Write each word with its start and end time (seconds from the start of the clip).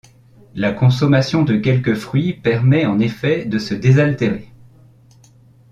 La 0.55 0.71
consommation 0.71 1.43
de 1.43 1.57
quelques 1.57 1.93
fruits 1.93 2.33
permet 2.33 2.87
en 2.87 2.97
effet 2.97 3.45
de 3.45 3.59
se 3.59 3.75
désaltérer. 3.75 4.51